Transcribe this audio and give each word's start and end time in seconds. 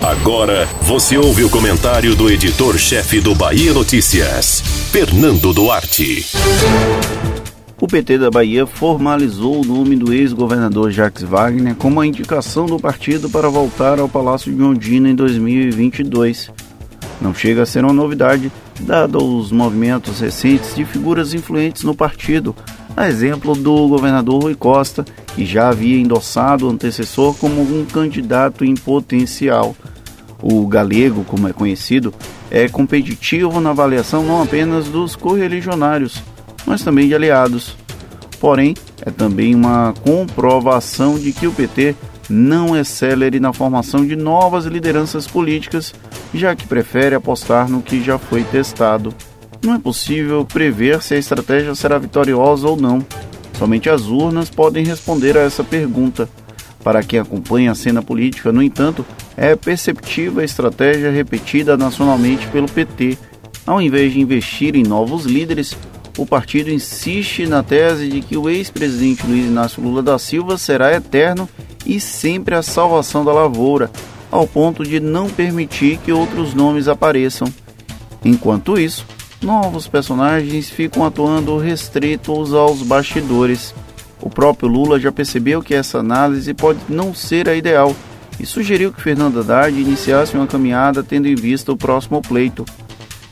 Agora 0.00 0.66
você 0.82 1.18
ouve 1.18 1.44
o 1.44 1.50
comentário 1.50 2.14
do 2.14 2.30
editor-chefe 2.30 3.20
do 3.20 3.34
Bahia 3.34 3.72
Notícias, 3.72 4.62
Fernando 4.90 5.52
Duarte. 5.52 6.26
O 7.80 7.86
PT 7.86 8.18
da 8.18 8.30
Bahia 8.30 8.66
formalizou 8.66 9.62
o 9.62 9.64
nome 9.64 9.96
do 9.96 10.12
ex-governador 10.12 10.90
Jacques 10.90 11.22
Wagner 11.22 11.74
como 11.74 12.00
a 12.00 12.06
indicação 12.06 12.66
do 12.66 12.78
partido 12.78 13.30
para 13.30 13.48
voltar 13.48 13.98
ao 13.98 14.08
Palácio 14.08 14.52
de 14.52 14.62
Ondina 14.62 15.08
em 15.08 15.14
2022. 15.14 16.50
Não 17.20 17.34
chega 17.34 17.62
a 17.62 17.66
ser 17.66 17.84
uma 17.84 17.92
novidade, 17.92 18.50
dado 18.80 19.18
os 19.18 19.52
movimentos 19.52 20.20
recentes 20.20 20.74
de 20.74 20.84
figuras 20.84 21.34
influentes 21.34 21.82
no 21.82 21.94
partido, 21.94 22.56
a 22.96 23.08
exemplo 23.08 23.54
do 23.54 23.88
governador 23.88 24.42
Rui 24.42 24.54
Costa, 24.54 25.04
que 25.34 25.44
já 25.44 25.68
havia 25.68 25.98
endossado 25.98 26.66
o 26.66 26.70
antecessor 26.70 27.34
como 27.34 27.60
um 27.60 27.84
candidato 27.84 28.64
em 28.64 28.74
potencial. 28.74 29.76
O 30.42 30.66
galego, 30.66 31.22
como 31.24 31.46
é 31.46 31.52
conhecido, 31.52 32.14
é 32.50 32.68
competitivo 32.68 33.60
na 33.60 33.70
avaliação 33.70 34.24
não 34.24 34.42
apenas 34.42 34.86
dos 34.86 35.14
correligionários, 35.14 36.22
mas 36.66 36.82
também 36.82 37.06
de 37.06 37.14
aliados. 37.14 37.76
Porém, 38.40 38.74
é 39.02 39.10
também 39.10 39.54
uma 39.54 39.92
comprovação 40.02 41.18
de 41.18 41.32
que 41.32 41.46
o 41.46 41.52
PT 41.52 41.94
não 42.28 42.74
é 42.74 42.82
célere 42.82 43.38
na 43.38 43.52
formação 43.52 44.06
de 44.06 44.16
novas 44.16 44.64
lideranças 44.64 45.26
políticas, 45.26 45.92
já 46.32 46.54
que 46.54 46.66
prefere 46.66 47.14
apostar 47.14 47.68
no 47.68 47.82
que 47.82 48.02
já 48.02 48.18
foi 48.18 48.44
testado. 48.44 49.14
Não 49.62 49.74
é 49.74 49.78
possível 49.78 50.44
prever 50.44 51.02
se 51.02 51.14
a 51.14 51.18
estratégia 51.18 51.74
será 51.74 51.98
vitoriosa 51.98 52.66
ou 52.68 52.76
não. 52.76 53.04
Somente 53.58 53.90
as 53.90 54.06
urnas 54.06 54.48
podem 54.48 54.84
responder 54.84 55.36
a 55.36 55.42
essa 55.42 55.62
pergunta. 55.62 56.28
Para 56.82 57.02
quem 57.02 57.18
acompanha 57.18 57.72
a 57.72 57.74
cena 57.74 58.00
política, 58.00 58.50
no 58.50 58.62
entanto, 58.62 59.04
é 59.36 59.54
perceptível 59.54 60.40
a 60.40 60.44
estratégia 60.44 61.10
repetida 61.10 61.76
nacionalmente 61.76 62.46
pelo 62.48 62.68
PT. 62.70 63.18
Ao 63.66 63.82
invés 63.82 64.14
de 64.14 64.20
investir 64.20 64.74
em 64.74 64.82
novos 64.82 65.26
líderes, 65.26 65.76
o 66.16 66.24
partido 66.24 66.70
insiste 66.70 67.46
na 67.46 67.62
tese 67.62 68.08
de 68.08 68.20
que 68.20 68.36
o 68.36 68.48
ex-presidente 68.48 69.26
Luiz 69.26 69.46
Inácio 69.46 69.82
Lula 69.82 70.02
da 70.02 70.18
Silva 70.18 70.56
será 70.56 70.94
eterno 70.94 71.48
e 71.84 72.00
sempre 72.00 72.54
a 72.54 72.62
salvação 72.62 73.24
da 73.24 73.32
lavoura, 73.32 73.90
ao 74.30 74.46
ponto 74.46 74.84
de 74.84 75.00
não 75.00 75.28
permitir 75.28 75.98
que 75.98 76.12
outros 76.12 76.54
nomes 76.54 76.88
apareçam. 76.88 77.52
Enquanto 78.24 78.78
isso, 78.78 79.06
novos 79.42 79.88
personagens 79.88 80.68
ficam 80.68 81.04
atuando 81.04 81.56
restritos 81.58 82.54
aos 82.54 82.82
bastidores. 82.82 83.74
O 84.20 84.28
próprio 84.28 84.68
Lula 84.68 85.00
já 85.00 85.10
percebeu 85.10 85.62
que 85.62 85.74
essa 85.74 85.98
análise 85.98 86.52
pode 86.52 86.78
não 86.88 87.14
ser 87.14 87.48
a 87.48 87.56
ideal 87.56 87.94
e 88.38 88.46
sugeriu 88.46 88.92
que 88.92 89.02
Fernando 89.02 89.40
Haddad 89.40 89.78
iniciasse 89.78 90.36
uma 90.36 90.46
caminhada 90.46 91.02
tendo 91.02 91.26
em 91.26 91.34
vista 91.34 91.72
o 91.72 91.76
próximo 91.76 92.22
pleito. 92.22 92.64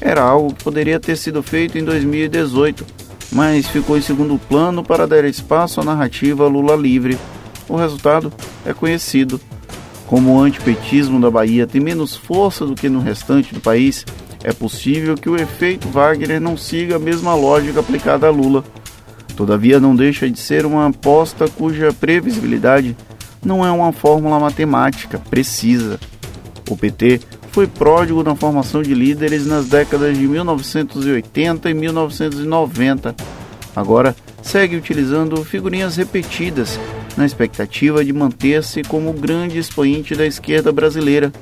Era 0.00 0.22
algo 0.22 0.52
que 0.52 0.64
poderia 0.64 0.98
ter 0.98 1.16
sido 1.16 1.42
feito 1.42 1.78
em 1.78 1.84
2018, 1.84 2.84
mas 3.30 3.68
ficou 3.68 3.96
em 3.96 4.02
segundo 4.02 4.38
plano 4.38 4.82
para 4.82 5.06
dar 5.06 5.24
espaço 5.24 5.80
à 5.80 5.84
narrativa 5.84 6.46
Lula 6.46 6.76
livre. 6.76 7.16
O 7.68 7.76
resultado 7.76 8.32
é 8.66 8.72
conhecido. 8.74 9.40
Como 10.12 10.34
o 10.34 10.42
antipetismo 10.42 11.18
da 11.18 11.30
Bahia 11.30 11.66
tem 11.66 11.80
menos 11.80 12.14
força 12.14 12.66
do 12.66 12.74
que 12.74 12.86
no 12.86 13.00
restante 13.00 13.54
do 13.54 13.62
país, 13.62 14.04
é 14.44 14.52
possível 14.52 15.14
que 15.14 15.26
o 15.26 15.36
efeito 15.36 15.88
Wagner 15.88 16.38
não 16.38 16.54
siga 16.54 16.96
a 16.96 16.98
mesma 16.98 17.34
lógica 17.34 17.80
aplicada 17.80 18.26
a 18.26 18.30
Lula. 18.30 18.62
Todavia, 19.34 19.80
não 19.80 19.96
deixa 19.96 20.28
de 20.28 20.38
ser 20.38 20.66
uma 20.66 20.88
aposta 20.88 21.48
cuja 21.48 21.94
previsibilidade 21.94 22.94
não 23.42 23.64
é 23.64 23.70
uma 23.70 23.90
fórmula 23.90 24.38
matemática 24.38 25.18
precisa. 25.18 25.98
O 26.68 26.76
PT 26.76 27.22
foi 27.50 27.66
pródigo 27.66 28.22
na 28.22 28.36
formação 28.36 28.82
de 28.82 28.92
líderes 28.92 29.46
nas 29.46 29.64
décadas 29.64 30.18
de 30.18 30.28
1980 30.28 31.70
e 31.70 31.72
1990. 31.72 33.16
Agora 33.74 34.14
segue 34.42 34.76
utilizando 34.76 35.42
figurinhas 35.42 35.96
repetidas 35.96 36.78
na 37.16 37.26
expectativa 37.26 38.04
de 38.04 38.12
manter-se 38.12 38.82
como 38.82 39.12
grande 39.12 39.58
expoente 39.58 40.14
da 40.14 40.26
esquerda 40.26 40.72
brasileira 40.72 41.32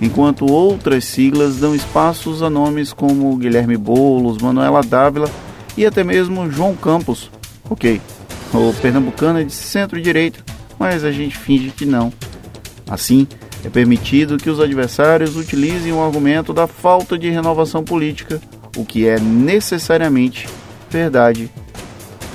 enquanto 0.00 0.50
outras 0.50 1.04
siglas 1.04 1.56
dão 1.56 1.74
espaços 1.74 2.42
a 2.42 2.48
nomes 2.48 2.92
como 2.92 3.36
Guilherme 3.36 3.76
Boulos, 3.76 4.38
Manuela 4.38 4.82
Dávila 4.82 5.30
e 5.76 5.84
até 5.84 6.02
mesmo 6.04 6.50
João 6.50 6.74
Campos. 6.74 7.30
Ok, 7.68 8.00
o 8.52 8.72
pernambucano 8.80 9.40
é 9.40 9.44
de 9.44 9.52
centro-direita, 9.52 10.40
mas 10.78 11.04
a 11.04 11.12
gente 11.12 11.36
finge 11.36 11.70
que 11.70 11.84
não. 11.84 12.12
Assim, 12.88 13.26
é 13.64 13.68
permitido 13.68 14.38
que 14.38 14.48
os 14.48 14.60
adversários 14.60 15.36
utilizem 15.36 15.92
o 15.92 16.02
argumento 16.02 16.52
da 16.52 16.66
falta 16.66 17.18
de 17.18 17.28
renovação 17.28 17.84
política, 17.84 18.40
o 18.76 18.84
que 18.84 19.06
é 19.06 19.18
necessariamente 19.18 20.48
verdade. 20.88 21.50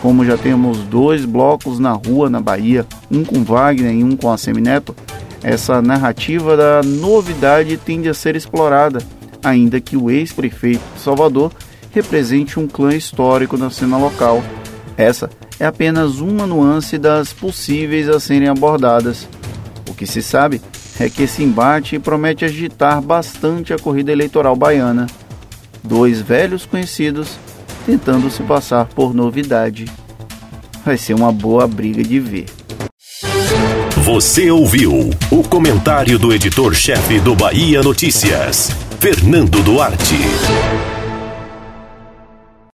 Como 0.04 0.26
já 0.26 0.38
temos 0.38 0.80
dois 0.80 1.24
blocos 1.24 1.80
na 1.80 1.94
rua 1.94 2.30
na 2.30 2.42
Bahia, 2.42 2.86
um 3.10 3.24
com 3.24 3.42
Wagner 3.42 3.94
e 3.96 4.04
um 4.04 4.18
com 4.18 4.30
a 4.30 4.38
Semineto, 4.38 4.94
essa 5.42 5.82
narrativa 5.82 6.58
da 6.58 6.84
novidade 6.84 7.78
tende 7.78 8.10
a 8.10 8.14
ser 8.14 8.36
explorada, 8.36 9.02
ainda 9.42 9.80
que 9.80 9.96
o 9.96 10.12
ex-prefeito 10.12 10.84
de 10.94 11.00
Salvador 11.00 11.54
represente 11.92 12.60
um 12.60 12.68
clã 12.68 12.94
histórico 12.94 13.56
na 13.56 13.70
cena 13.70 13.98
local. 13.98 14.44
Essa 14.98 15.30
é 15.58 15.66
apenas 15.66 16.20
uma 16.20 16.46
nuance 16.46 16.98
das 16.98 17.32
possíveis 17.32 18.10
a 18.10 18.20
serem 18.20 18.50
abordadas. 18.50 19.26
O 19.90 19.94
que 19.94 20.06
se 20.06 20.22
sabe 20.22 20.62
é 21.00 21.10
que 21.10 21.24
esse 21.24 21.42
embate 21.42 21.98
promete 21.98 22.44
agitar 22.44 23.02
bastante 23.02 23.74
a 23.74 23.80
corrida 23.80 24.12
eleitoral 24.12 24.54
baiana. 24.54 25.08
Dois 25.82 26.20
velhos 26.20 26.66
conhecidos 26.66 27.38
tentando 27.86 28.30
se 28.30 28.44
passar 28.44 28.86
por 28.86 29.14
novidade. 29.14 29.86
Vai 30.86 30.98
ser 30.98 31.14
uma 31.14 31.32
boa 31.32 31.68
briga 31.68 32.04
de 32.04 32.20
ver. 32.20 32.46
Você 34.04 34.52
ouviu 34.52 35.10
o 35.32 35.44
comentário 35.44 36.20
do 36.20 36.34
editor-chefe 36.34 37.20
do 37.20 37.36
Bahia 37.36 37.82
Notícias, 37.82 38.70
Fernando 39.00 39.64
Duarte. 39.64 40.18